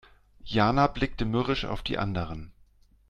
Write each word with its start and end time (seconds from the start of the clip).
Jana 0.43 0.87
blickte 0.87 1.25
mürrisch 1.25 1.63
auf 1.65 1.83
die 1.83 1.99
anderen. 1.99 2.51